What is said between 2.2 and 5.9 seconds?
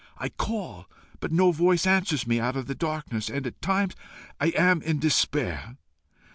me out of the darkness, and at times I am in despair.